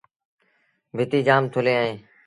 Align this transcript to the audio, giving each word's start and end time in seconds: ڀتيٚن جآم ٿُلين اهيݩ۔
ڀتيٚن 0.97 1.25
جآم 1.27 1.43
ٿُلين 1.53 1.77
اهيݩ۔ 1.81 1.99